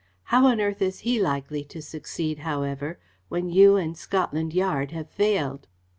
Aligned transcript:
How 0.33 0.47
on 0.47 0.59
earth 0.59 0.81
is 0.81 1.01
he 1.01 1.21
likely 1.21 1.63
to 1.65 1.79
succeed, 1.79 2.39
however, 2.39 2.97
when 3.29 3.51
you 3.51 3.75
and 3.77 3.95
Scotland 3.95 4.51
Yard 4.51 4.89
have 4.93 5.11
failed?" 5.11 5.67